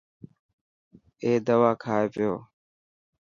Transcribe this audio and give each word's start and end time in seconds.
اي 1.23 1.31
دوا 1.45 1.71
کائي 1.83 2.07
پيو. 2.13 2.33